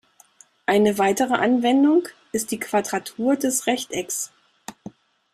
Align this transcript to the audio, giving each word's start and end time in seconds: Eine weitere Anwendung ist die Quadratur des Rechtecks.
Eine 0.65 0.97
weitere 0.97 1.35
Anwendung 1.35 2.07
ist 2.31 2.49
die 2.49 2.59
Quadratur 2.59 3.35
des 3.35 3.67
Rechtecks. 3.67 4.31